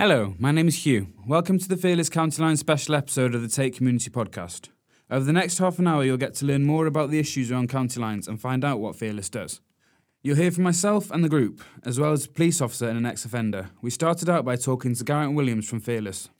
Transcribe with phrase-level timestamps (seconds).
[0.00, 1.08] Hello, my name is Hugh.
[1.26, 4.70] Welcome to the Fearless County Line special episode of the TAPE Community podcast.
[5.10, 7.68] Over the next half an hour, you'll get to learn more about the issues around
[7.68, 9.60] county lines and find out what Fearless does.
[10.22, 13.04] You'll hear from myself and the group, as well as a police officer and an
[13.04, 13.72] ex offender.
[13.82, 16.30] We started out by talking to Garrett Williams from Fearless.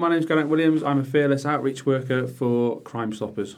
[0.00, 0.82] My name's Garrett Williams.
[0.82, 3.56] I'm a fearless outreach worker for Crime Stoppers.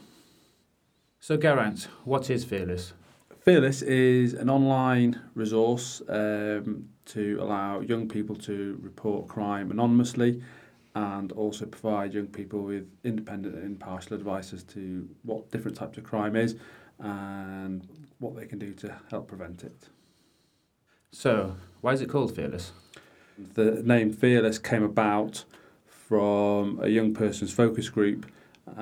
[1.21, 2.91] So, Garrett, what is Fearless?
[3.39, 10.43] Fearless is an online resource um, to allow young people to report crime anonymously
[10.95, 15.97] and also provide young people with independent and impartial advice as to what different types
[15.97, 16.57] of crime is
[16.99, 17.87] and
[18.19, 19.87] what they can do to help prevent it.
[21.09, 22.73] So, why is it called Fearless?
[23.37, 25.45] The name Fearless came about
[26.13, 28.31] from a young person's focus group,
[28.77, 28.81] uh,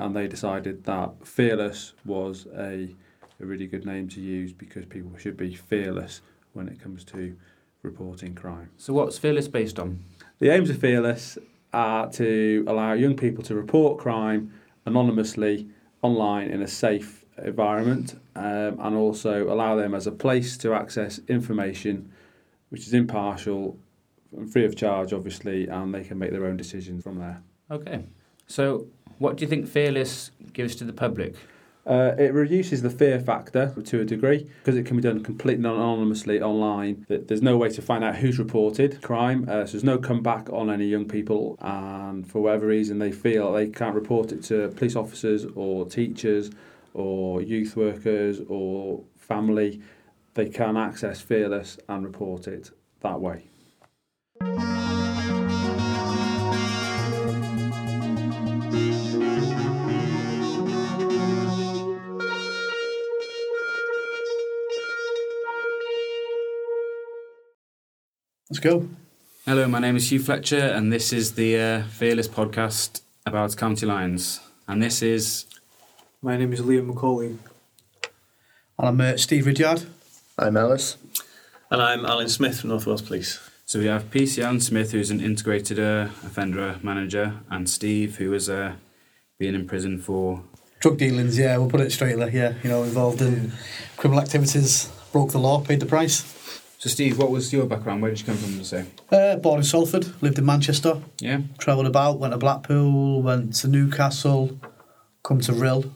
[0.00, 2.92] and they decided that fearless was a,
[3.40, 6.20] a really good name to use because people should be fearless
[6.52, 7.36] when it comes to
[7.82, 8.70] reporting crime.
[8.76, 10.00] So, what's Fearless based on?
[10.40, 11.38] The aims of Fearless
[11.72, 14.52] are to allow young people to report crime
[14.84, 15.68] anonymously
[16.02, 21.20] online in a safe environment um, and also allow them as a place to access
[21.28, 22.10] information
[22.70, 23.78] which is impartial
[24.50, 27.42] free of charge, obviously, and they can make their own decisions from there.
[27.70, 28.04] Okay.
[28.46, 28.86] So,
[29.18, 31.34] what do you think Fearless gives to the public?
[31.86, 35.62] Uh, it reduces the fear factor to a degree because it can be done completely
[35.68, 37.04] anonymously online.
[37.08, 40.70] There's no way to find out who's reported crime, uh, so there's no comeback on
[40.70, 44.96] any young people, and for whatever reason they feel they can't report it to police
[44.96, 46.50] officers or teachers
[46.94, 49.82] or youth workers or family,
[50.34, 53.44] they can access Fearless and report it that way.
[54.44, 54.58] Let's
[68.60, 68.88] go.
[69.46, 73.86] Hello, my name is Hugh Fletcher, and this is the uh, Fearless podcast about county
[73.86, 74.40] lines.
[74.68, 75.46] And this is.
[76.20, 77.38] My name is Liam McCauley.
[78.78, 79.84] And I'm uh, Steve Ridyard.
[80.38, 80.98] I'm Alice.
[81.70, 83.40] And I'm Alan Smith from North Wales Police.
[83.66, 88.34] So we have PC Alan Smith, who's an integrated uh, offender manager, and Steve, who
[88.34, 88.74] uh,
[89.38, 90.44] been in prison for.
[90.80, 92.54] Drug dealings, yeah, we'll put it straight there, yeah.
[92.62, 93.52] You know, involved in
[93.96, 96.30] criminal activities, broke the law, paid the price.
[96.78, 98.02] So, Steve, what was your background?
[98.02, 98.84] Where did you come from, to say?
[99.10, 101.00] Uh, born in Salford, lived in Manchester.
[101.18, 101.40] Yeah.
[101.56, 104.60] Travelled about, went to Blackpool, went to Newcastle,
[105.22, 105.90] come to Rhyl.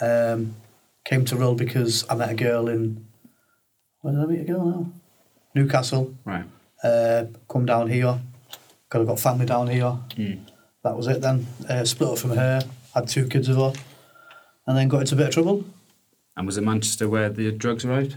[0.00, 0.56] Um,
[1.04, 3.06] came to Rhyl because I met a girl in.
[4.00, 4.92] Where did I meet a girl now?
[5.54, 6.16] Newcastle.
[6.24, 6.44] Right.
[6.82, 8.18] Uh, come down here.
[8.88, 9.96] Got got family down here.
[10.16, 10.40] Mm.
[10.82, 11.46] That was it then.
[11.68, 12.62] Uh, split up from her.
[12.94, 13.72] Had two kids with her,
[14.66, 15.64] and then got into a bit of trouble.
[16.36, 18.16] And was it Manchester where the drugs arrived?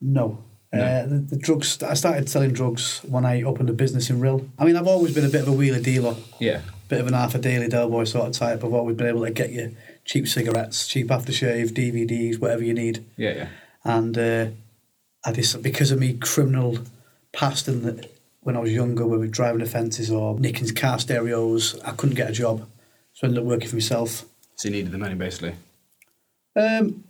[0.00, 0.44] No.
[0.72, 0.82] No.
[0.82, 1.82] Uh, the, the drugs.
[1.82, 4.48] I started selling drugs when I opened a business in Rhyl.
[4.58, 6.62] I mean, I've always been a bit of a wheeler dealer, Yeah.
[6.88, 8.64] bit of an half a daily doughboy sort of type.
[8.64, 13.04] I've always been able to get you cheap cigarettes, cheap aftershave, DVDs, whatever you need.
[13.16, 13.48] Yeah, yeah.
[13.84, 14.46] And uh,
[15.24, 16.78] I just because of me criminal
[17.32, 18.08] past and the,
[18.40, 22.28] when I was younger, we were driving offences or nicking car stereos, I couldn't get
[22.30, 22.66] a job,
[23.12, 24.24] so I ended up working for myself.
[24.56, 25.54] So you needed the money, basically.
[26.56, 27.04] Um,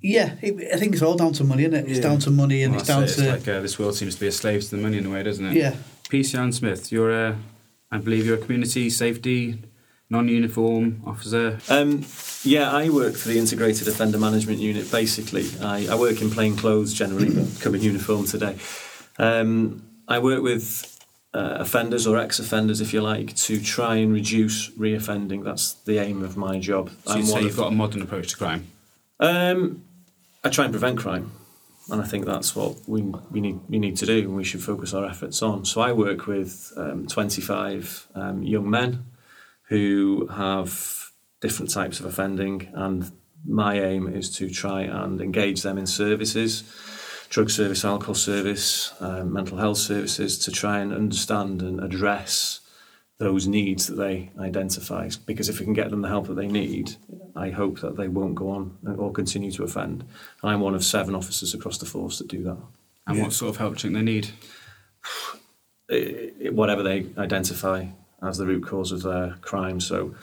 [0.00, 1.88] yeah, it, I think it's all down to money, isn't it?
[1.88, 2.02] It's Yeah.
[2.08, 3.08] down to money and Well, it's down it.
[3.08, 5.06] to It's like uh, this world seems to be a slave to the money in
[5.06, 5.54] a way, doesn't it?
[5.56, 5.74] yeah.
[6.10, 7.36] PC Alan Smith, you're a,
[7.90, 9.58] I believe you're a community safety
[10.08, 11.58] non-uniform officer.
[11.68, 12.04] Um,
[12.44, 14.88] yeah, I work for the Integrated Offender Management Unit.
[14.90, 18.56] Basically, I, I work in plain clothes generally, but come in uniform today.
[19.18, 20.92] Um, I work with
[21.34, 25.44] uh, offenders or ex-offenders, if you like, to try and reduce reoffending.
[25.44, 26.90] That's the aim of my job.
[27.06, 28.66] So you'd say you've of- got a modern approach to crime.
[29.20, 29.82] Um,
[30.44, 31.32] I try and prevent crime,
[31.90, 34.62] and I think that's what we we need we need to do, and we should
[34.62, 35.64] focus our efforts on.
[35.64, 39.06] So I work with um, 25 um, young men
[39.68, 41.10] who have
[41.40, 43.10] different types of offending, and
[43.46, 46.62] my aim is to try and engage them in services,
[47.28, 52.60] drug service, alcohol service, um, mental health services, to try and understand and address
[53.18, 55.08] those needs that they identify.
[55.24, 56.96] Because if we can get them the help that they need,
[57.34, 60.04] I hope that they won't go on or continue to offend.
[60.42, 62.58] And I'm one of seven officers across the force that do that.
[63.06, 64.28] And what sort of help do you think they need?
[65.90, 67.86] I- I- whatever they identify
[68.22, 69.80] as the root cause of their crime.
[69.80, 70.14] So,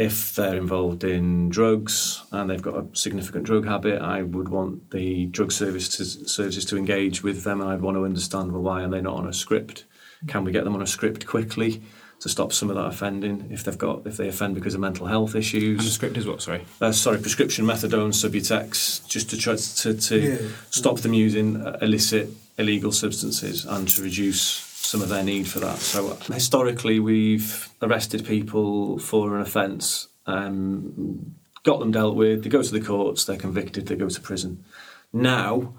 [0.00, 4.90] if they're involved in drugs and they've got a significant drug habit, I would want
[4.90, 8.62] the drug service to, services to engage with them, and I'd want to understand well
[8.62, 9.84] why are they not on a script
[10.26, 11.82] Can we get them on a script quickly
[12.20, 15.06] to stop some of that offending if they've got if they offend because of mental
[15.06, 15.92] health And the issues?
[15.92, 16.40] script is what?
[16.42, 16.64] Sorry.
[16.80, 20.48] Uh, sorry, prescription methadone, Subutex, just to try to, to Yeah.
[20.70, 25.60] stop them using uh, illicit, illegal substances and to reduce some of their need for
[25.60, 25.78] that.
[25.78, 32.62] So historically, we've arrested people for an offence, um, got them dealt with, they go
[32.62, 34.64] to the courts, they're convicted, they go to prison.
[35.12, 35.74] Now,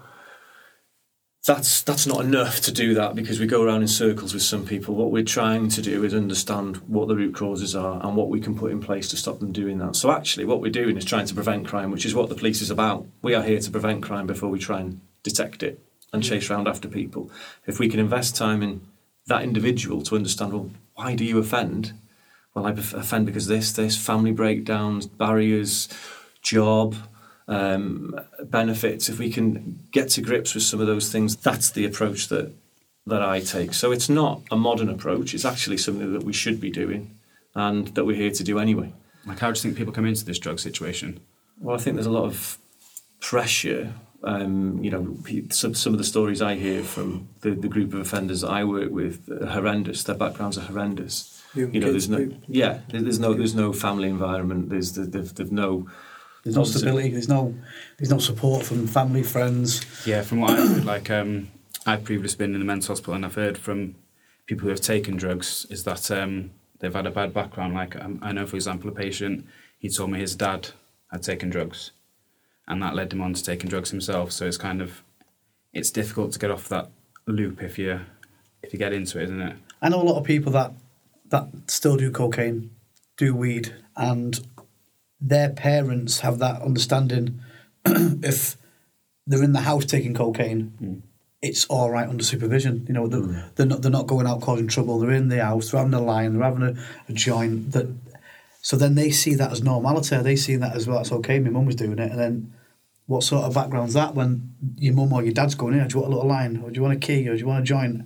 [1.44, 4.64] that's that's not enough to do that because we go around in circles with some
[4.64, 4.94] people.
[4.94, 8.40] What we're trying to do is understand what the root causes are and what we
[8.40, 9.96] can put in place to stop them doing that.
[9.96, 12.62] So actually, what we're doing is trying to prevent crime, which is what the police
[12.62, 13.06] is about.
[13.22, 15.80] We are here to prevent crime before we try and detect it
[16.12, 17.30] and chase around after people.
[17.66, 18.82] If we can invest time in
[19.26, 21.92] that individual to understand, well, why do you offend?
[22.54, 25.88] Well, I offend because this, this, family breakdowns, barriers,
[26.42, 26.94] job,
[27.48, 29.08] um, benefits.
[29.08, 32.52] If we can get to grips with some of those things, that's the approach that
[33.06, 33.74] that I take.
[33.74, 35.34] So it's not a modern approach.
[35.34, 37.18] It's actually something that we should be doing,
[37.54, 38.92] and that we're here to do anyway.
[39.26, 41.20] Like, how do you think people come into this drug situation?
[41.60, 42.58] Well, I think there's a lot of
[43.20, 43.92] pressure.
[44.24, 45.16] Um, you know,
[45.50, 48.90] some, some of the stories I hear from the, the group of offenders I work
[48.90, 50.04] with are horrendous.
[50.04, 51.42] Their backgrounds are horrendous.
[51.54, 52.38] Young You know, there's no, people.
[52.46, 54.70] yeah, there's no, there's no family environment.
[54.70, 55.88] There's, there's, there's no,
[56.44, 57.10] There's no stability.
[57.10, 57.54] There's no
[57.98, 59.80] there's no support from family, friends.
[60.06, 61.48] Yeah, from what I've heard, like um,
[61.86, 63.94] I've previously been in the mental hospital, and I've heard from
[64.46, 67.74] people who have taken drugs is that um, they've had a bad background.
[67.74, 69.46] Like um, I know, for example, a patient
[69.78, 70.70] he told me his dad
[71.12, 71.92] had taken drugs,
[72.68, 74.32] and that led him on to taking drugs himself.
[74.32, 75.02] So it's kind of
[75.72, 76.90] it's difficult to get off that
[77.26, 78.00] loop if you
[78.62, 79.56] if you get into it, isn't it?
[79.80, 80.72] I know a lot of people that
[81.30, 82.70] that still do cocaine,
[83.16, 84.40] do weed, and
[85.20, 87.40] their parents have that understanding.
[87.84, 88.56] if
[89.26, 90.94] they're in the house taking cocaine, hmm.
[91.40, 92.84] it's all right under supervision.
[92.86, 93.40] You know, they're, hmm.
[93.56, 94.98] they're not they're not going out causing trouble.
[94.98, 95.70] They're in the house.
[95.70, 96.34] They're having a line.
[96.34, 97.72] They're having a, a joint.
[97.72, 97.88] That
[98.62, 100.16] so then they see that as normality.
[100.22, 100.96] They see that as well.
[100.96, 101.38] That's okay.
[101.40, 102.52] My mum was doing it, and then.
[103.06, 105.86] What sort of background's that when your mum or your dad's going in?
[105.88, 107.46] Do you want a little line, or do you want a key, or do you
[107.46, 108.02] want a joint?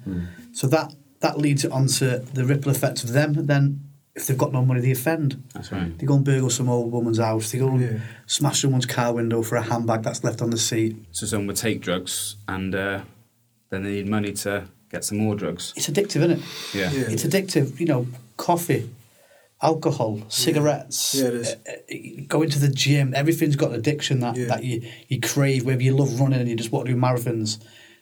[0.53, 3.35] So that that leads it onto the ripple effect of them.
[3.47, 3.83] Then,
[4.17, 5.45] if they've got no money, they offend.
[5.53, 5.97] That's right.
[5.99, 7.53] They go and burgle some old woman's house.
[7.53, 7.99] They go and Yeah.
[8.27, 10.97] smash someone's car window for a handbag that's left on the seat.
[11.13, 13.03] So someone would take drugs, and uh,
[13.69, 15.75] then they need money to get some more drugs.
[15.77, 16.41] It's addictive, isn't it?
[16.75, 16.91] Yeah.
[16.91, 17.11] Yeah.
[17.11, 17.79] It's addictive.
[17.79, 18.07] You know,
[18.39, 18.89] coffee,
[19.63, 21.15] alcohol, cigarettes.
[21.15, 23.15] Yeah, uh, uh, going to the gym.
[23.15, 24.47] Everything's got an addiction that, Yeah.
[24.47, 25.65] that you, you crave.
[25.65, 27.59] Whether you love running and you just want to do marathons,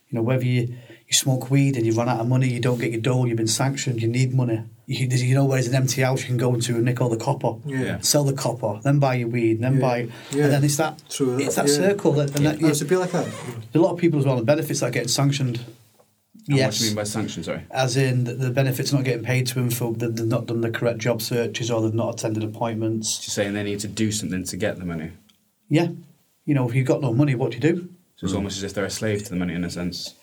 [0.09, 0.63] you know, whether you,
[1.07, 3.37] you smoke weed and you run out of money, you don't get your dole, you've
[3.37, 4.63] been sanctioned, you need money.
[4.87, 7.09] You, you know, where there's an empty house you can go into and nick all
[7.09, 7.55] the copper.
[7.65, 8.01] Yeah.
[8.01, 9.81] Sell the copper, then buy your weed, then Yeah.
[9.81, 10.45] buy, Yeah.
[10.45, 12.99] and then it's that True, it's that circle that, and that Oh, it's a bit
[12.99, 13.27] like that.
[13.75, 14.37] a lot of people as well.
[14.37, 15.61] The benefits that are getting sanctioned.
[16.47, 17.47] And yes, What do you mean by sanctions?
[17.47, 17.63] Sorry.
[17.71, 20.61] as in the, the benefits not getting paid to them for the, they've not done
[20.61, 23.21] the correct job searches or they've not attended appointments.
[23.27, 25.13] You're saying they need to do something to get the money.
[25.69, 25.89] Yeah,
[26.45, 27.89] you know, if you've got no money, what do you do?
[28.17, 30.15] So it's almost as if they're a slave to the money in a sense.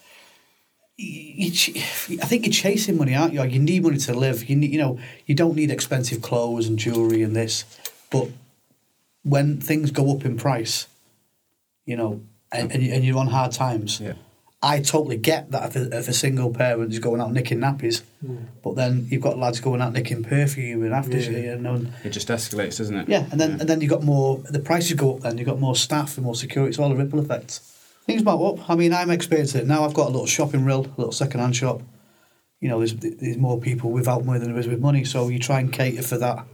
[0.97, 3.43] You, you, I think you're chasing money, aren't you?
[3.43, 4.47] You need money to live.
[4.47, 7.65] You need, you know, you don't need expensive clothes and jewelry and this,
[8.11, 8.27] but
[9.23, 10.87] when things go up in price,
[11.85, 12.21] you know,
[12.51, 13.99] and, and you're on hard times.
[13.99, 14.13] Yeah.
[14.63, 18.03] I totally get that if a, if a single parent is going out nicking nappies,
[18.63, 21.55] but then you've got lads going out nicking perfume and aftershave, Yeah.
[21.55, 23.09] you know, and, It just escalates, doesn't it?
[23.09, 24.37] yeah, and then and then you've got more.
[24.49, 25.21] The prices go up.
[25.21, 26.69] Then you've got more staff and more security.
[26.69, 27.59] It's all a ripple effect.
[28.05, 28.69] Things about up.
[28.69, 29.83] I mean, I'm experiencing it now.
[29.83, 31.81] I've got a little shopping reel, a little second-hand shop.
[32.59, 35.05] You know, there's there's more people without money than there is with money.
[35.05, 36.45] So you try and cater for that,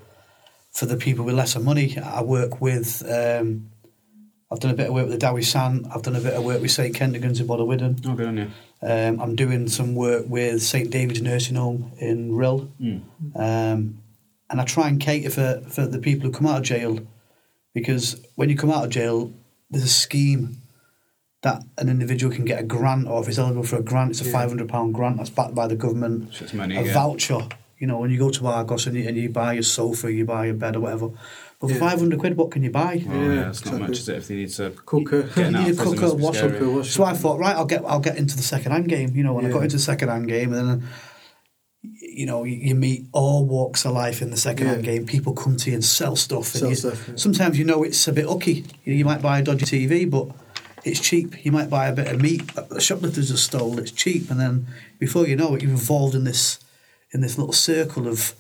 [0.72, 1.98] for the people with lesser money.
[1.98, 3.04] I work with.
[3.10, 3.72] Um,
[4.50, 5.86] I've done a bit of work with the Dowie San.
[5.94, 8.06] I've done a bit of work with St Kentigern's in Bodelwyddan.
[8.06, 8.52] Oh, good on you.
[8.82, 12.70] Um, I'm doing some work with St David's Nursing Home in Rhyl.
[12.82, 13.02] Mm.
[13.36, 13.98] Um,
[14.50, 17.00] and I try and cater for, for the people who come out of jail
[17.74, 19.34] because when you come out of jail,
[19.70, 20.58] there's a scheme
[21.42, 24.22] that an individual can get a grant, or if it's eligible for a grant, it's
[24.22, 24.48] a Yeah.
[24.48, 26.34] £500 grant that's backed by the government.
[26.34, 26.76] So it's money.
[26.78, 26.94] a yeah.
[26.94, 27.40] voucher,
[27.78, 30.26] you know, when you go to Argos and you, and you buy a sofa, you
[30.26, 31.10] buy a bed or whatever.
[31.60, 31.78] But Yeah.
[31.80, 33.04] 500 quid, what can you buy?
[33.10, 34.18] Oh, yeah, Yeah, it's not much, is it?
[34.18, 35.24] If they need to Cooker.
[35.24, 36.52] Getting You need of a cooker, must be wash up.
[36.52, 37.04] Cooker, wash So.
[37.04, 39.16] I thought, right, I'll get I'll get into the second hand game.
[39.16, 40.84] You know, when I got into the second hand game, and then
[41.84, 44.92] you know you, you meet all walks of life in the second hand Yeah.
[44.94, 45.06] game.
[45.08, 46.54] People come to you and sell stuff.
[46.54, 47.16] and Sell you- stuff, yeah.
[47.16, 48.66] Sometimes you know it's a bit ucky.
[48.84, 50.28] You, know, you might buy a dodgy TV, but
[50.84, 51.44] it's cheap.
[51.44, 53.80] You might buy a bit of meat that the shoplifters have stole.
[53.80, 54.68] It's cheap, and then
[55.00, 56.60] before you know it, you're involved in this
[57.14, 58.36] in this little circle of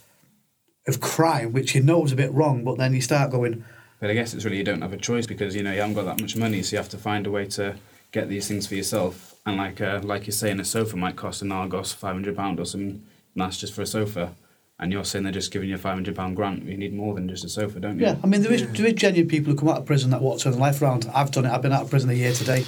[0.88, 2.64] of crime, which you know is a bit wrong.
[2.64, 3.64] But then you start going,
[4.00, 5.96] But I guess it's really you don't have a choice because you know you haven't
[5.96, 7.76] got that much money, so you have to find a way to
[8.12, 9.36] get these things for yourself.
[9.46, 12.60] And like uh, like you're saying, a sofa might cost an Argos five hundred pound
[12.60, 13.02] or something.
[13.36, 14.36] And that's just for a sofa.
[14.80, 16.64] And you're saying they're just giving you a five hundred pound grant.
[16.64, 18.06] You need more than just a sofa, don't you?
[18.06, 18.68] Yeah, I mean, there is, Yeah.
[18.74, 20.82] there is genuine people who come out of prison that want to turn their life
[20.82, 21.10] around.
[21.14, 21.52] I've done it.
[21.52, 22.64] I've been out of prison a year today,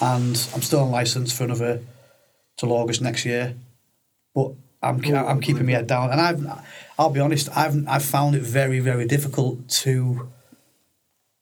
[0.00, 1.80] and I'm still on licence for another
[2.56, 3.54] till August next year.
[4.34, 4.52] But
[4.82, 6.46] I'm ke- Oh, I'm keeping my head down, and I've
[6.98, 7.48] I'll be honest.
[7.56, 10.30] I've I've found it very very difficult to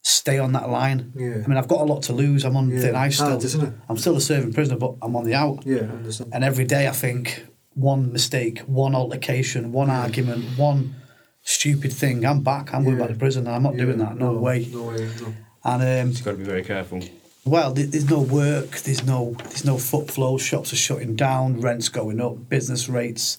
[0.03, 1.13] stay on that line.
[1.15, 1.43] Yeah.
[1.45, 2.45] I mean, I've got a lot to lose.
[2.45, 3.29] I'm on Yeah, thin ice still.
[3.31, 3.73] hard, isn't it?
[3.89, 5.65] I'm still a serving prisoner, but I'm on the out.
[5.67, 6.31] Yeah, I understand.
[6.35, 10.95] And every day I think one mistake, one altercation, one argument, one
[11.43, 12.73] stupid thing, I'm back.
[12.75, 14.17] I'm going back to prison I'm not Yeah, doing that.
[14.17, 14.67] No, way.
[14.73, 15.35] No way, no.
[15.65, 17.01] And um, You've got to be very careful.
[17.49, 18.79] Well, there's no work.
[18.79, 20.39] There's no there's no foot flow.
[20.39, 21.61] Shops are shutting down.
[21.61, 22.49] Rents going up.
[22.49, 23.39] Business rates.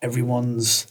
[0.00, 0.86] Everyone's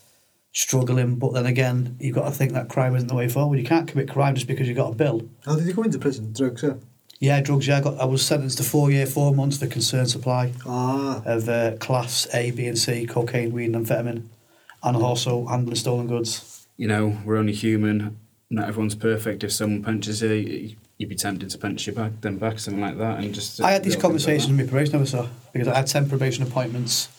[0.53, 1.15] struggling.
[1.15, 3.59] But then again, you've got to think that crime isn't the way forward.
[3.59, 5.27] You can't commit crime just because you got a bill.
[5.45, 6.33] How did you go into prison?
[6.33, 6.73] Drugs, yeah?
[7.19, 7.67] Yeah, drugs.
[7.67, 7.99] Yeah, I got.
[7.99, 10.53] I was sentenced to four year, four months for concerned supply.
[10.65, 14.23] Ah, of uh, class A, B, and C, cocaine, weed, and amphetamine,
[14.83, 16.67] and also handling stolen goods.
[16.77, 18.17] You know, we're only human.
[18.49, 19.43] Not everyone's perfect.
[19.43, 22.97] If someone punches you, you'd be tempted to punch you back, then back, something like
[22.99, 23.59] that, and just.
[23.59, 26.43] I had these little like conversations with my probation officer because I had 10 probation
[26.43, 27.09] appointments.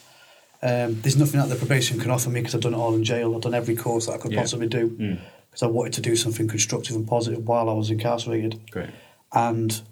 [0.63, 3.03] Um, there's nothing that the probation can offer me because I've done it all in
[3.03, 3.35] jail.
[3.35, 4.41] I've done every course that I could Yeah.
[4.41, 4.99] possibly do that.
[4.99, 5.19] Mm,
[5.51, 8.61] because I wanted to do something constructive and positive while I was incarcerated.
[8.71, 8.89] great.
[9.35, 9.83] And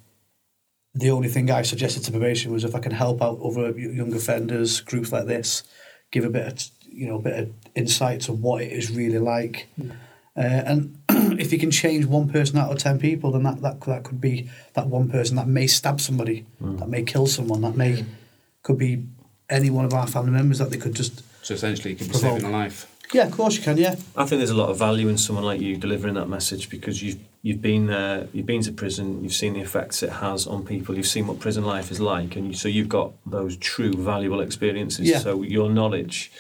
[0.94, 4.14] the only thing I suggested to probation was if I can help out other young
[4.14, 5.64] offenders, groups like this,
[6.12, 9.18] give a bit of you know a bit of insight to what it is really
[9.18, 9.66] like.
[10.36, 10.99] Uh, and
[11.38, 14.20] if you can change one person out of ten people, then that, that that could
[14.20, 16.78] be that one person that may stab somebody, mm.
[16.78, 18.04] that may kill someone, that may
[18.62, 19.06] could be
[19.48, 22.12] any one of our family members that they could just So essentially, you can be
[22.12, 22.38] Provoke.
[22.40, 22.86] saving a life.
[23.12, 25.44] yeah, of course you can, yeah, I think there's a lot of value in someone
[25.44, 29.32] like you delivering that message because you've you've been there, you've been to prison, you've
[29.32, 32.48] seen the effects it has on people, you've seen what prison life is like, and
[32.48, 35.08] you, so you've got those true valuable experiences.
[35.08, 35.18] Yeah.
[35.18, 36.30] So your knowledge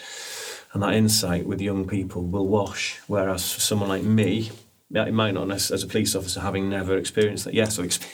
[0.72, 3.00] and that insight with young people will wash.
[3.06, 4.52] Whereas for someone like me, yeah,
[4.92, 7.54] it might not necess- as a police officer having never experienced that.
[7.54, 8.06] Yes, I, exp-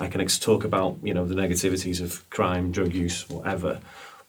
[0.00, 3.80] I can ex- talk about you know the negativities of crime, drug use, whatever,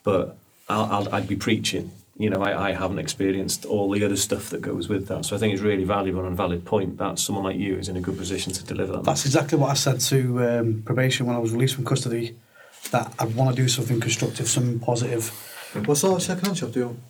[0.04, 0.38] but
[0.70, 1.92] I'll, I'll, I'd be preaching.
[2.18, 5.26] You know, I, I haven't experienced all the other stuff that goes with that.
[5.26, 7.90] So I think it's really valuable and a valid point that someone like you is
[7.90, 9.04] in a good position to deliver that.
[9.04, 12.36] That's exactly what I said to um, probation when I was released from custody.
[12.92, 15.30] That I'd want to do something constructive, something positive.
[15.86, 17.02] what sort of second-hand shop do you own?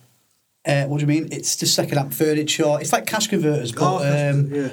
[0.66, 1.28] Uh, what do you mean?
[1.30, 2.76] It's just second-hand furniture.
[2.80, 4.68] It's like cash converters, but Oh, um, yeah.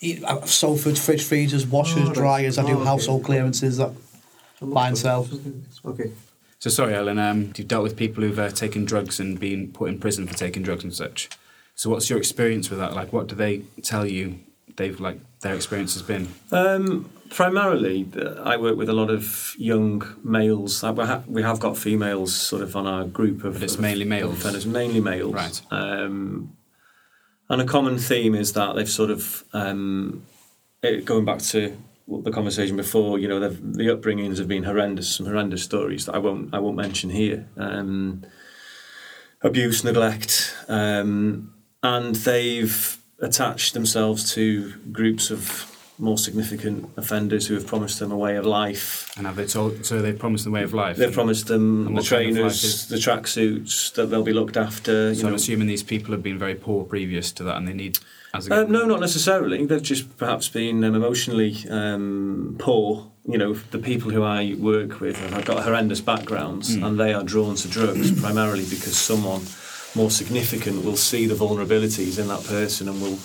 [0.00, 2.14] eat- I've sofas, fridge freezers, washers, Oh, right.
[2.14, 2.58] dryers.
[2.58, 2.84] I do Oh, okay.
[2.84, 3.76] household clearances.
[3.76, 3.92] That
[4.60, 5.28] I'm buy and sell.
[5.84, 6.10] Okay.
[6.58, 7.18] So sorry, Ellen.
[7.18, 10.34] Um, you've dealt with people who've uh, taken drugs and been put in prison for
[10.34, 11.28] taking drugs and such.
[11.74, 12.94] So what's your experience with that?
[12.94, 14.40] Like, what do they tell you?
[14.76, 16.28] They've like their experience has been.
[16.50, 18.06] Um, primarily,
[18.42, 20.82] I work with a lot of young males.
[20.82, 23.54] Uh, We have got females sort of on our group of.
[23.54, 24.34] But it's of- mainly males.
[24.38, 25.34] Offenders, mainly males.
[25.34, 25.60] Right.
[25.70, 26.56] Um,
[27.48, 30.24] and a common theme is that they've sort of um,
[30.82, 31.76] it, going back to
[32.08, 33.18] the conversation before.
[33.20, 35.14] You know, the upbringings have been horrendous.
[35.14, 37.48] Some horrendous stories that I won't I won't mention here.
[37.56, 38.24] Um,
[39.42, 47.66] abuse, neglect, um, and they've attached themselves to groups of more significant offenders who have
[47.66, 49.10] promised them a way of life.
[49.16, 49.86] And have they told?
[49.86, 50.98] So they've promised them a way of life.
[50.98, 55.08] They've promised them the what kind of trainers, the tracksuits, that they'll be looked after.
[55.08, 57.72] You So I'm assuming these people have been very poor previous to that, and they
[57.72, 57.98] need.
[58.34, 59.64] As a, Uh, no, not necessarily.
[59.64, 63.10] They've just perhaps been um, emotionally um, poor.
[63.26, 66.86] You know, the people who I work with have got horrendous backgrounds, Mm.
[66.86, 69.40] and they are drawn to drugs primarily because someone
[69.94, 73.18] more significant will see the vulnerabilities in that person and will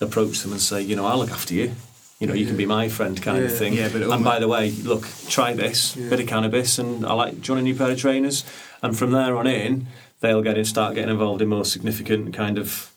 [0.00, 1.72] approach them and say, you know, I'll look after you.
[2.20, 3.74] You know, you can be my friend, kind of thing.
[3.74, 6.08] Yeah, but and by the way, look, try this Yeah.
[6.10, 7.40] bit of cannabis, and I like.
[7.40, 8.42] Do you want a new pair of trainers?
[8.82, 9.86] And from there on in,
[10.20, 12.90] they'll get in, start getting involved in more significant kind of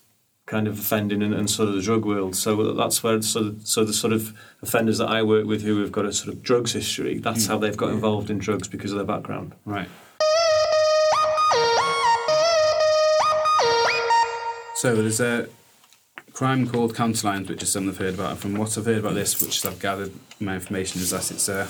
[0.46, 2.34] kind of offending and, and sort of the drug world.
[2.34, 5.92] So that's where so, so the sort of offenders that I work with who have
[5.92, 7.48] got a sort of drugs history, that's Mm.
[7.48, 9.52] how they've got involved in drugs because of their background.
[9.64, 9.88] Right.
[14.82, 15.48] So there's a
[16.32, 18.32] crime called County Lines, which is something I've heard about.
[18.32, 20.10] And from what I've heard about this, which I've gathered
[20.40, 21.68] my information, is that it's uh,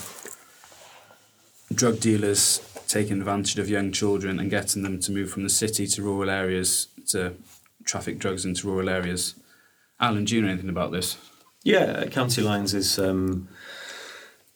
[1.74, 5.86] drug dealers taking advantage of young children and getting them to move from the city
[5.88, 7.34] to rural areas to
[7.84, 9.34] traffic drugs into rural areas.
[10.00, 11.18] Alan, do you know anything about this?
[11.64, 13.46] Yeah, county lines is um,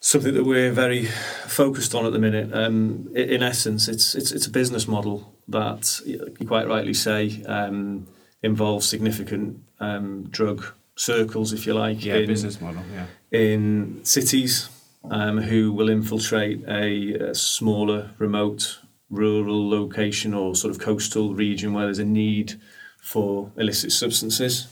[0.00, 1.04] something that we're very
[1.44, 2.54] focused on at the minute.
[2.54, 8.06] Um, in essence, it's it's it's a business model that you quite rightly say um,
[8.42, 10.64] involves significant um, drug
[10.96, 12.82] circles, if you like, Yeah, in, business model.
[12.94, 13.06] Yeah.
[13.30, 14.68] in cities
[15.10, 21.72] um, who will infiltrate a, a smaller, remote, rural location or sort of coastal region
[21.72, 22.54] where there's a need
[23.00, 24.66] for illicit substances.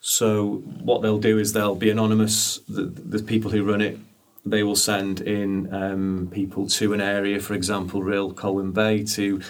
[0.00, 2.58] So what they'll do is they'll be anonymous.
[2.68, 3.98] The, the people who run it,
[4.44, 9.40] they will send in um, people to an area, for example, Rhyl Colwyn Bay, to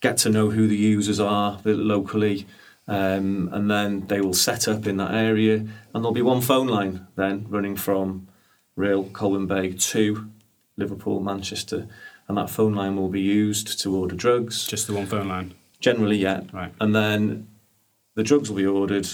[0.00, 2.46] get to know who the users are locally,
[2.88, 6.66] um, and then they will set up in that area, and there'll be one phone
[6.68, 8.28] line then running from
[8.76, 10.30] Rhyl, Colwyn Bay to
[10.76, 11.86] Liverpool, Manchester,
[12.28, 14.66] and that phone line will be used to order drugs.
[14.66, 15.54] Just the one phone line.
[15.80, 16.42] Generally, yeah.
[16.52, 16.72] Right.
[16.80, 17.48] And then
[18.14, 19.08] the drugs will be ordered.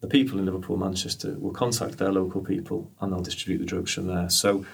[0.00, 3.94] The people in Liverpool, Manchester will contact their local people and they'll distribute the drugs
[3.94, 4.28] from there.
[4.28, 4.64] So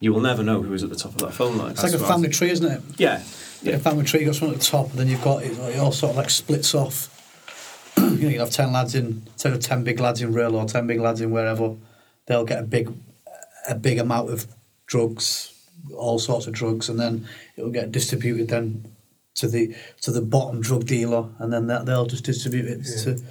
[0.00, 1.72] you will never know who is at the top of that phone line.
[1.72, 2.82] It's like a That's what I family tree, isn't it?
[2.98, 3.18] yeah.
[3.18, 3.24] Yeah.
[3.62, 3.76] Yeah.
[3.76, 5.78] A family tree, you got someone at the top, and then you've got it, it
[5.78, 7.10] all sort of like splits off.
[8.18, 10.86] You know, you have 10 lads in, of 10 big lads in Rhyl or 10
[10.86, 11.74] big lads in wherever,
[12.26, 12.92] they'll get a big
[13.68, 14.46] a big amount of
[14.86, 15.52] drugs,
[15.96, 18.84] all sorts of drugs, and then it'll get distributed then
[19.34, 23.02] to the to the bottom drug dealer, and then that, they'll just distribute it Yeah.
[23.04, 23.22] to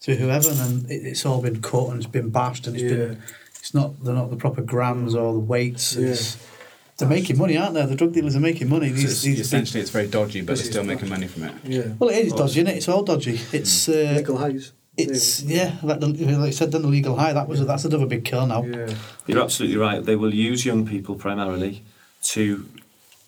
[0.00, 2.82] to whoever, and then it, it's all been cut and it's been bashed, and it's
[2.84, 2.88] Yeah.
[2.90, 3.22] been
[3.60, 5.94] it's not they're not the proper grams or the weights.
[5.94, 6.08] Yeah.
[6.08, 6.36] It's,
[6.98, 7.86] they're making money, aren't they?
[7.86, 8.88] The drug dealers are making money.
[8.88, 10.94] So it's, these big- essentially, it's very dodgy, but they're still dodgy.
[10.94, 11.54] making money from it.
[11.64, 11.92] Yeah.
[11.98, 12.76] well, it is dodgy, isn't it?
[12.76, 13.40] It's all dodgy.
[13.52, 14.72] It's uh, Nickel highs.
[14.96, 17.32] it's yeah, like, the, like you said, then the legal high.
[17.32, 18.62] That was a, that's another big kill now.
[18.62, 18.94] Yeah.
[19.26, 20.04] You're absolutely right.
[20.04, 21.82] They will use young people primarily
[22.22, 22.68] to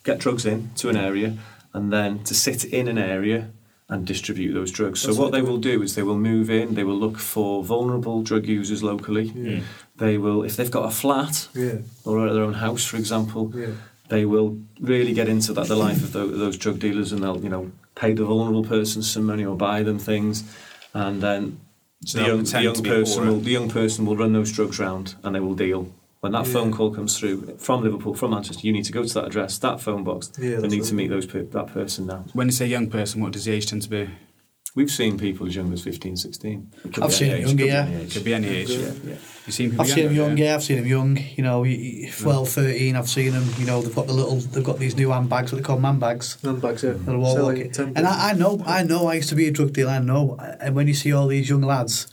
[0.05, 1.37] get drugs in to an area
[1.73, 3.51] and then to sit in an area
[3.89, 5.01] and distribute those drugs.
[5.01, 6.97] So That's what what they they will do is they will move in, they will
[6.97, 9.25] look for vulnerable drug users locally.
[9.25, 9.61] Yeah.
[9.97, 11.79] They will, if they've got a flat Yeah.
[12.05, 13.67] or their own house, for example, Yeah.
[14.09, 17.41] they will really get into that the life of tho- those drug dealers and they'll
[17.43, 20.43] you know pay the vulnerable person some money or buy them things
[20.93, 21.59] and then
[22.05, 25.15] So the young, the young person will the young person will run those drugs round
[25.23, 25.89] and they will deal
[26.21, 26.53] when that Yeah.
[26.53, 29.57] phone call comes through from Liverpool from Manchester you need to go to that address
[29.59, 30.57] that phone box Yeah.
[30.61, 30.89] they need right.
[30.91, 33.53] to meet those per- that person now When you say young person, what does the
[33.53, 34.09] age tend to be?
[34.75, 37.65] We've seen people as young as 15 16 I've seen any it age, younger, could
[37.65, 37.87] be yeah.
[37.87, 38.15] any age.
[38.15, 38.71] Could be any age.
[38.71, 39.15] yeah, yeah.
[39.47, 40.55] You've seen people I've seen them young, younger, yeah.
[40.55, 41.19] I've seen them young.
[41.37, 43.49] You know, y- y- 12, 13, I've seen them.
[43.59, 45.99] You know, they've got the little, they've got these new handbags, what they call man
[45.99, 46.39] bags.
[46.43, 46.93] Handbags, yeah.
[46.93, 47.75] They'll Selling walk it.
[47.75, 49.07] 10 And I, I know, I know.
[49.07, 49.93] I used to be a drug dealer.
[49.93, 50.37] I know.
[50.61, 52.09] And when you see all these young lads,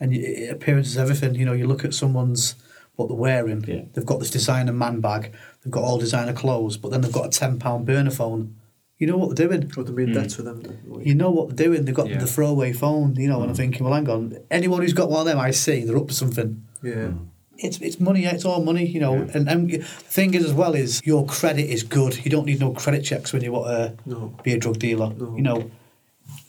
[0.00, 1.36] and y appearance is everything.
[1.36, 2.56] You know, you look at someone's
[2.96, 3.64] what they're wearing.
[3.64, 3.82] Yeah.
[3.92, 5.32] They've got this designer man bag.
[5.62, 8.56] They've got all designer clothes, but then they've got a ten pound burner phone.
[9.02, 9.68] You know what they're doing.
[9.74, 10.12] What the main hmm.
[10.12, 10.62] debts for them.
[11.02, 11.84] You know what they're doing.
[11.84, 12.18] They've got Yeah.
[12.18, 13.16] the throwaway phone.
[13.16, 13.56] You know, and I'm hmm.
[13.56, 14.38] thinking, well, hang on.
[14.48, 16.62] Anyone who's got one of them, I see, they're up to something.
[16.84, 17.08] Yeah.
[17.08, 17.24] Hmm.
[17.58, 18.26] It's it's money.
[18.26, 18.86] It's all money.
[18.86, 22.24] You know, and, and the thing is as well is your credit is good.
[22.24, 24.34] You don't need no credit checks when you want to No.
[24.44, 25.12] be a drug dealer.
[25.18, 25.34] No.
[25.34, 25.70] You know,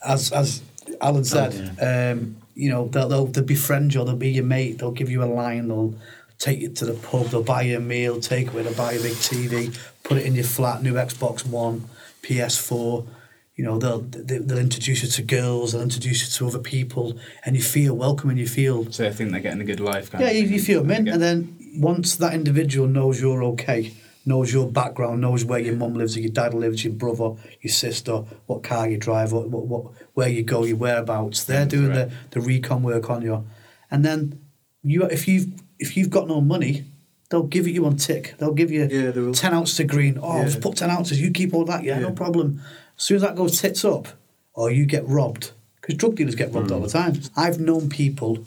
[0.06, 0.62] as as
[1.02, 4.06] Alan oh, said, um, you know they'll, they'll they'll befriend you.
[4.06, 4.78] They'll be your mate.
[4.78, 5.70] They'll give you a line.
[5.70, 5.96] They'll
[6.38, 7.28] take you to the pub.
[7.28, 8.20] They'll buy you a meal.
[8.20, 8.62] Take away.
[8.62, 9.76] They'll buy you a big TV.
[10.04, 10.84] Put it in your flat.
[10.84, 11.90] New Xbox One,
[12.24, 13.08] PS4.
[13.56, 15.74] You know they'll they- they'll introduce you to girls.
[15.74, 19.12] They'll introduce you to other people, and you feel welcome and you feel So they
[19.12, 20.10] think they're getting a good life.
[20.10, 23.94] Kind yeah, of you, you feel mint, and then once that individual knows you're okay,
[24.26, 27.72] knows your background, knows where your mum lives, or your dad lives, your brother, your
[27.72, 29.84] sister, what car you drive, what, what, what
[30.16, 31.44] where you go, your whereabouts.
[31.44, 32.12] They're doing correct.
[32.32, 33.46] the, the recon work on you,
[33.92, 34.40] and then
[34.82, 36.86] you if you've if you've got no money,
[37.34, 38.36] they'll give it you on tick.
[38.38, 39.34] They'll give you Yeah, they will.
[39.34, 40.20] ten ounces of green.
[40.22, 40.46] Oh, Yeah.
[40.46, 41.20] just put ten ounces.
[41.20, 41.84] You keep all that.
[41.84, 42.62] Yeah, no problem.
[42.96, 44.08] As soon as that goes tits up,
[44.54, 46.84] or you get robbed, because drug dealers get robbed all Mm.
[46.84, 47.22] the time.
[47.36, 48.46] I've known people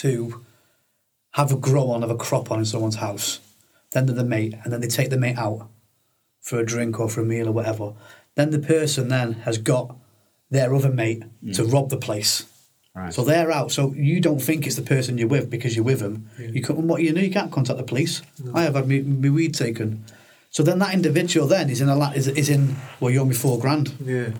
[0.00, 0.44] to
[1.32, 3.40] have a grow on, have a crop on in someone's house.
[3.92, 5.68] Then they're the mate, and then they take the mate out
[6.40, 7.94] for a drink or for a meal or whatever.
[8.36, 9.96] Then the person then has got
[10.50, 12.44] their other mate to rob the place.
[12.98, 13.14] Right.
[13.14, 13.70] So they're out.
[13.70, 16.28] So you don't think it's the person you're with because you're with them.
[16.36, 18.22] You can, what you know, you can't contact the police.
[18.52, 20.04] I have had me, me weed taken.
[20.50, 23.34] So then that individual then is in a is, is in well, you owe me
[23.34, 23.94] four grand.
[24.04, 24.30] Yeah.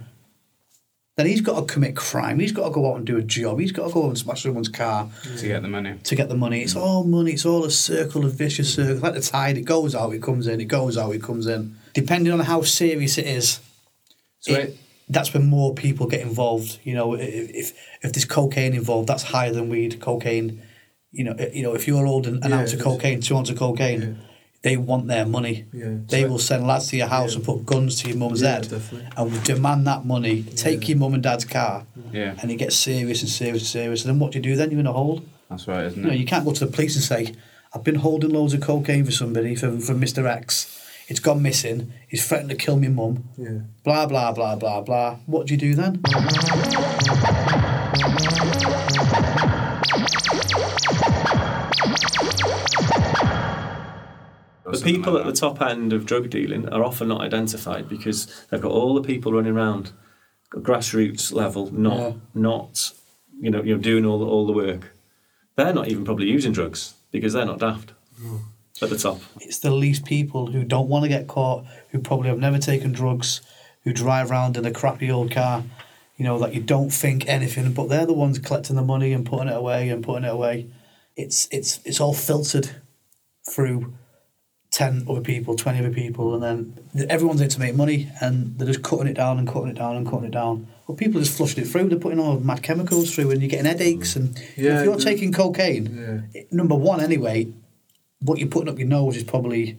[1.16, 2.38] Then he's got to commit crime.
[2.38, 3.58] He's got to go out and do a job.
[3.60, 5.94] He's got to go and smash someone's car to get the money.
[6.02, 6.62] to get the money.
[6.62, 6.80] It's mm.
[6.80, 7.32] all money.
[7.32, 8.98] It's all a circle of vicious circle.
[8.98, 10.60] Like the tide, it goes out, it comes in.
[10.60, 11.76] It goes out, it comes in.
[11.92, 13.60] Depending on how serious it is,
[14.40, 14.76] So it- it,
[15.10, 16.78] that's when more people get involved.
[16.84, 20.00] You know, i- if if there's cocaine involved, that's higher than weed.
[20.00, 20.60] Cocaine,
[21.12, 23.58] you know, you know, if you're holding an Yeah, ounce of cocaine, two ounces of
[23.58, 24.08] cocaine, Yeah.
[24.62, 25.64] they want their money.
[25.72, 25.94] Yeah.
[26.08, 27.36] They So- will send lads to your house Yeah.
[27.36, 29.08] and put guns to your mum's Yeah, head definitely.
[29.16, 30.42] and demand that money.
[30.56, 30.88] Take Yeah.
[30.88, 34.04] your mum and dad's car, yeah, and it gets serious and serious and serious.
[34.04, 34.56] And then what do you do?
[34.56, 35.22] Then you're in a hold.
[35.50, 36.18] that's right, isn't You know, it?
[36.20, 37.32] you can't go to the police and say,
[37.74, 40.26] I've been holding loads of cocaine for somebody, for, for Mr.
[40.30, 40.66] X.
[41.08, 41.92] It's gone missing.
[42.06, 43.24] He's threatened to kill me mum.
[43.38, 43.60] Yeah.
[43.82, 45.16] Blah, blah, blah, blah, blah.
[45.26, 46.02] What do you do then?
[54.70, 58.26] The people like at the top end of drug dealing are often not identified because
[58.50, 59.92] they've got all the people running around
[60.54, 62.12] grassroots level, not Yeah.
[62.34, 62.92] not
[63.40, 64.92] you know, you know doing all the, all the work.
[65.56, 67.92] They're not even probably using drugs because they're not daft
[68.82, 69.20] at the top.
[69.40, 72.92] It's the least people who don't want to get caught, who probably have never taken
[72.92, 73.40] drugs,
[73.84, 75.64] who drive around in a crappy old car,
[76.16, 79.24] you know, that you don't think anything, but they're the ones collecting the money and
[79.26, 80.66] putting it away and putting it away.
[81.16, 82.70] It's it's it's all filtered
[83.48, 83.94] through
[84.70, 88.66] ten other people, twenty other people, and then everyone's in to make money, and they're
[88.66, 90.66] just cutting it down and cutting it down and cutting it down.
[90.86, 91.88] Well, people are just flushing it through.
[91.88, 94.16] They're putting all mad chemicals through, and you're getting headaches.
[94.16, 96.42] And Yeah, if you're the- taking cocaine, Yeah.
[96.50, 97.48] number one anyway,
[98.20, 99.78] what you're putting up your nose is probably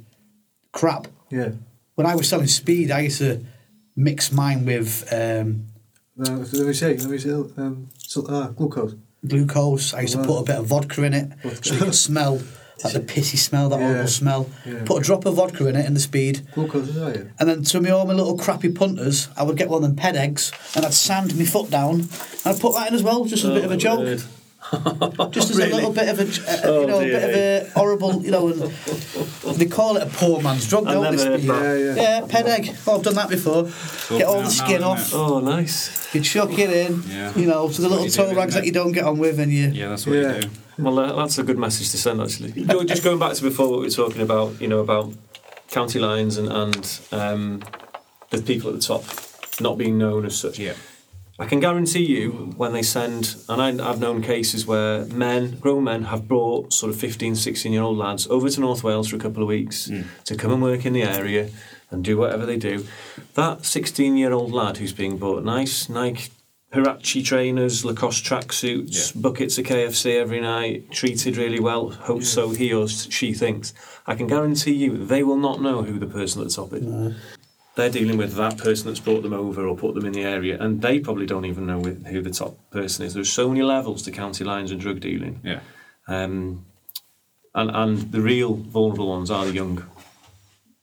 [0.71, 1.07] crap.
[1.29, 1.51] Yeah.
[1.95, 3.43] When I was selling speed, I used to
[3.95, 5.67] mix mine with um,
[6.15, 6.97] No, let me see.
[6.97, 7.31] Let me see.
[7.31, 8.95] Um, so, ah, glucose.
[9.27, 9.93] glucose.
[9.93, 11.63] I used to put a bit of vodka in it Vodka.
[11.63, 12.35] so you could smell
[12.83, 13.87] like the pissy smell, that Yeah.
[13.87, 14.49] horrible smell.
[14.65, 14.83] Yeah.
[14.85, 16.47] Put a drop of vodka in it in the speed.
[16.53, 17.23] Glucose is that, yeah?
[17.39, 19.97] And then to me, all my little crappy punters, I would get one of them
[19.97, 22.09] ped eggs and I'd sand my foot down and
[22.45, 23.99] I'd put that in as well, just as a bit of a joke.
[23.99, 24.23] Word.
[25.31, 25.71] Just as Really?
[25.71, 27.35] a little bit of a, uh, Oh, you know, a bit of
[27.67, 28.61] a horrible, you know, and
[29.55, 31.25] they call it a poor man's drug, I've don't never they?
[31.25, 31.63] heard that.
[31.63, 32.19] Yeah, yeah.
[32.21, 32.75] Yeah, ped egg.
[32.85, 33.63] Oh, I've done that before.
[34.17, 35.13] Get all out the skin isn't off.
[35.13, 36.13] Oh, nice.
[36.13, 37.33] You chuck it in, Yeah.
[37.35, 39.51] you know, to the little what toe rags that you don't get on with, and
[39.51, 39.69] you.
[39.69, 40.35] Yeah, that's what Yeah.
[40.35, 40.49] you do.
[40.77, 42.51] Well, uh, that's a good message to send, actually.
[42.85, 45.11] Just going back to before what we were talking about, you know, about
[45.71, 47.63] county lines and, and um,
[48.29, 49.03] the people at the top
[49.59, 50.57] not being known as such.
[50.57, 50.73] Yeah.
[51.39, 55.85] I can guarantee you when they send, and I, I've known cases where men, grown
[55.85, 59.15] men, have brought sort of 15, 16 year old lads over to North Wales for
[59.15, 60.01] a couple of weeks hmm.
[60.25, 61.49] to come and work in the area
[61.91, 62.85] and do whatever they do.
[63.35, 66.29] That 16 year old lad who's being bought nice Nike
[66.73, 69.21] Huarache trainers, Lacoste tracksuits, Yeah.
[69.21, 73.73] buckets of KFC every night, treated really well, hope so he or she thinks.
[74.05, 77.15] I can guarantee you they will not know who the person at the top is.
[77.79, 80.57] They're dealing with that person that's brought them over or put them in the area,
[80.61, 83.13] and they probably don't even know who the top person is.
[83.13, 85.61] There's so many levels to county lines and drug dealing, Yeah.
[86.07, 86.65] um,
[87.55, 89.83] and and the real vulnerable ones are the young,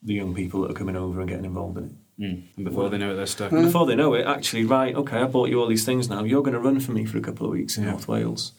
[0.02, 1.92] the young people that are coming over and getting involved in it.
[2.18, 2.42] Mm.
[2.56, 3.52] And before they know it, they're stuck.
[3.52, 6.24] And before they know it, actually, right, okay, I bought you all these things now.
[6.24, 7.90] You're going to run for me for a couple of weeks in Yeah.
[7.90, 8.52] North Wales.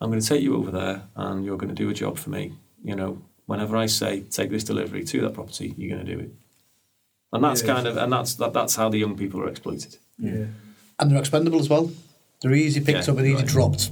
[0.00, 2.30] I'm going to take you over there and you're going to do a job for
[2.30, 2.54] me.
[2.82, 6.20] You know, whenever I say take this delivery to that property, you're going to do
[6.20, 6.30] it.
[7.32, 7.74] And that's Yeah.
[7.74, 9.96] kind of, and that's that, that's how the young people are exploited.
[10.18, 10.46] Yeah.
[10.98, 11.90] And they're expendable as well.
[12.42, 13.46] They're easy picked Yeah, up and easy right.
[13.46, 13.90] dropped.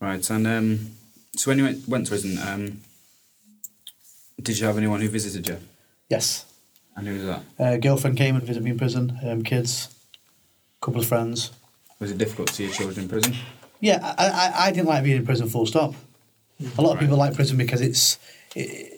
[0.00, 0.90] Right, and um,
[1.36, 2.80] so when you went, went to prison, um,
[4.42, 5.58] did you have anyone who visited you?
[6.10, 6.44] Yes.
[6.96, 7.42] And who was that?
[7.58, 9.18] Uh, girlfriend came and visited me in prison.
[9.24, 9.94] Um, kids,
[10.80, 11.50] couple of friends.
[11.98, 13.34] Was it difficult to see your children in prison?
[13.80, 15.48] Yeah, I, I, I didn't like being in prison.
[15.48, 15.94] Full stop.
[16.78, 17.00] A lot of Right.
[17.00, 18.18] people like prison because it's
[18.54, 18.92] it,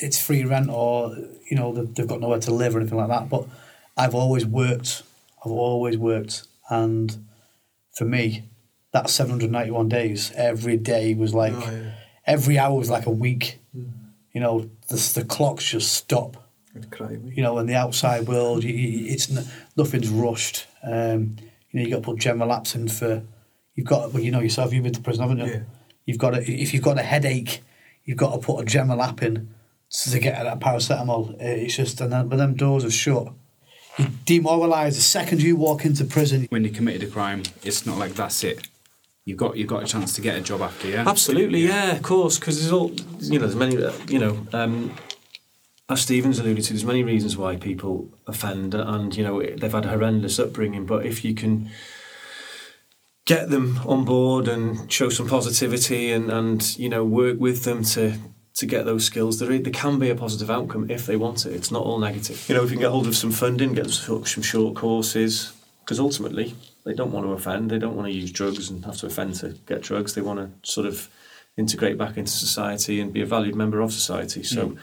[0.00, 1.14] it's free rent or
[1.50, 3.28] you know they've, they've got nowhere to live or anything like that.
[3.28, 3.44] But
[3.96, 5.02] I've always worked.
[5.44, 7.24] I've always worked, and
[7.94, 8.44] for me,
[8.92, 11.90] that seven hundred ninety one days every day was like Oh, yeah.
[12.26, 13.58] every hour was like a week.
[13.74, 16.41] You know, the the clocks just stop.
[16.74, 17.08] I'd cry.
[17.10, 17.32] me.
[17.34, 19.44] you know, in the outside world, you, you, it's n-
[19.76, 20.66] nothing's rushed.
[20.82, 21.36] Um,
[21.70, 23.22] you know, you got to put general laps in for.
[23.74, 24.72] You've got, well, you know yourself.
[24.72, 25.52] You've been to prison, haven't you?
[25.52, 25.60] Yeah.
[26.06, 27.62] You've got to, if you've got a headache,
[28.04, 29.54] you've got to put a general lap in
[29.90, 31.34] to get that paracetamol.
[31.34, 33.28] Uh, It's just, and then, but them doors are shut.
[33.98, 36.46] You demoralise the second you walk into prison.
[36.50, 38.66] When you committed a crime, it's not like that's it.
[39.24, 41.04] You've got you've got a chance to get a job after, yeah.
[41.06, 44.92] Absolutely, yeah, of course, because there's all, you know, there's many, uh, you know, um,
[45.88, 49.84] as Stephen's alluded to, there's many reasons why people offend, and you know, they've had
[49.84, 50.86] a horrendous upbringing.
[50.86, 51.70] But if you can
[53.24, 57.84] get them on board and show some positivity and, and you know, work with them
[57.84, 58.14] to
[58.54, 61.54] to get those skills, there, there can be a positive outcome if they want it.
[61.54, 62.44] It's not all negative.
[62.48, 65.98] You know, if you can get hold of some funding, get some short courses, because
[65.98, 67.70] ultimately they don't want to offend.
[67.70, 70.14] They don't want to use drugs and have to offend to get drugs.
[70.14, 71.08] They want to sort of
[71.56, 74.42] integrate back into society and be a valued member of society.
[74.42, 74.78] So, hmm.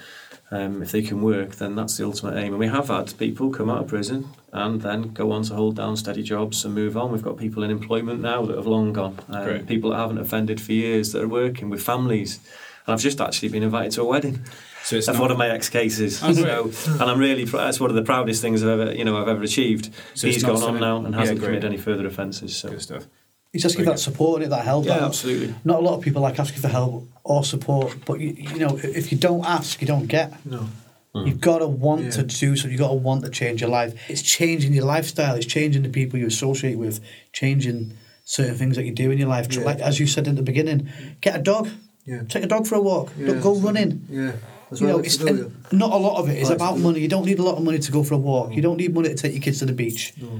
[0.52, 2.54] Um, if they can work, then that's the ultimate aim.
[2.54, 5.76] And we have had people come out of prison and then go on to hold
[5.76, 7.12] down steady jobs and move on.
[7.12, 9.20] We've got people in employment now that have long gone.
[9.30, 12.40] Um, people that haven't offended for years that are working with families.
[12.86, 14.44] And I've just actually been invited to a wedding.
[14.84, 16.20] So it's That's not, one of my ex cases.
[16.24, 16.34] Oh,
[16.72, 19.28] so, and I'm really that's one of the proudest things I've ever you know I've
[19.28, 19.94] ever achieved.
[20.16, 21.50] So He's gone on now and hasn't great.
[21.50, 22.58] committed any further offences.
[22.58, 23.06] So good stuff.
[23.54, 24.86] You just give that support and it, that help.
[24.86, 25.56] yeah, absolutely.
[25.64, 28.78] Not a lot of people like asking for help or support, but you, you know,
[28.84, 30.34] if you don't ask, you don't get.
[30.46, 30.68] No.
[31.16, 32.10] You've got to want Yeah.
[32.12, 32.72] to do something.
[32.72, 33.94] You've got to want to change your life.
[34.08, 35.36] It's changing your lifestyle.
[35.36, 37.04] It's changing the people you associate with.
[37.34, 39.52] Changing certain things that you do in your life.
[39.52, 39.64] Yeah.
[39.64, 40.88] Like as you said in the beginning,
[41.22, 41.68] get a dog.
[42.06, 42.22] Yeah.
[42.30, 43.12] Take a dog for a walk.
[43.18, 43.28] Yeah.
[43.28, 44.06] Don't go running.
[44.10, 44.34] Yeah.
[44.70, 47.00] That's You know, it's, do, and not a lot of it is about money.
[47.00, 48.54] You don't need a lot of money to go for a walk.
[48.54, 50.14] You don't need money to take your kids to the beach.
[50.22, 50.40] No.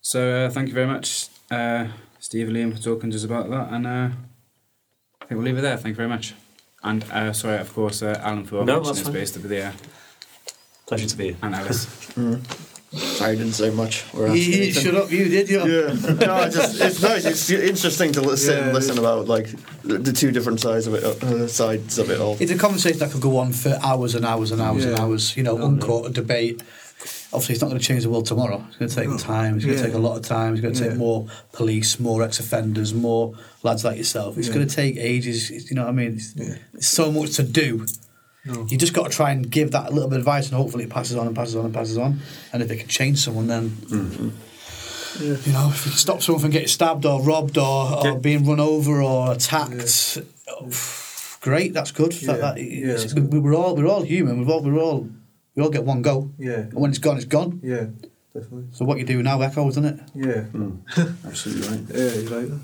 [0.00, 1.86] So uh, thank you very much, uh,
[2.20, 3.72] Steve and Liam, for talking to us about that.
[3.72, 4.08] And uh,
[5.20, 5.76] I think we'll leave it there.
[5.76, 6.34] Thank you very much.
[6.82, 9.14] And uh, sorry, of course, uh, Alan for No, mentioning that's his fine.
[9.14, 9.72] space to be there.
[10.86, 11.36] Pleasure to be here.
[11.42, 11.86] And Alice.
[12.92, 14.04] Sorry, I didn't say much.
[14.14, 15.58] Or ask You, shut up, you did, you.
[15.60, 15.92] Yeah,
[16.26, 17.24] no, just it's nice.
[17.24, 19.46] It's interesting to listen Yeah, and listen about like
[19.84, 22.36] the, the two different sides of it, uh, sides of it all.
[22.40, 25.36] It's a conversation that could go on for hours and hours and hours and hours.
[25.36, 26.64] You know, No, unquote, debate.
[27.32, 28.64] Obviously, it's not going to change the world tomorrow.
[28.68, 29.16] It's going to take No.
[29.16, 29.56] time.
[29.56, 30.52] It's going to take a lot of time.
[30.54, 30.96] It's going to take Yeah.
[30.96, 34.36] more police, more ex-offenders, more lads like yourself.
[34.36, 34.54] It's Yeah.
[34.54, 35.48] going to take ages.
[35.50, 36.14] You know what I mean?
[36.16, 36.56] It's, Yeah.
[36.74, 37.86] it's so much to do.
[38.44, 38.66] No.
[38.68, 40.90] You just got to try and give that little bit of advice, and hopefully it
[40.90, 42.20] passes on and passes on and passes on.
[42.52, 44.28] And if it can change someone, then mm-hmm.
[45.20, 45.36] Yeah.
[45.44, 48.14] you know, if you can stop someone from getting stabbed or robbed or, or Yeah.
[48.14, 50.68] being run over or attacked, oh,
[51.42, 51.74] great.
[51.74, 52.12] That's good.
[52.12, 52.36] That, Yeah.
[52.36, 53.42] that, Yeah, that's we, good.
[53.42, 54.38] we're all we're all human.
[54.38, 55.08] We've all we're all
[55.54, 56.60] we all get one go, Yeah.
[56.70, 57.60] and when it's gone, it's gone.
[57.62, 57.86] Yeah.
[58.32, 58.66] Definitely.
[58.72, 60.00] So what you do now echoes, isn't it?
[60.14, 60.42] Yeah.
[60.44, 60.70] Hmm.
[61.26, 61.86] Absolutely right.
[61.92, 62.14] Yeah.
[62.14, 62.60] You're right.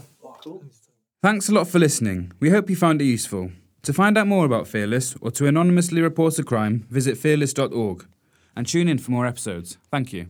[1.22, 2.30] Thanks a lot for listening.
[2.38, 3.50] We hope you found it useful.
[3.82, 8.06] To find out more about Fearless or to anonymously report a crime, visit fearless.org
[8.56, 9.78] and tune in for more episodes.
[9.90, 10.26] Thank you.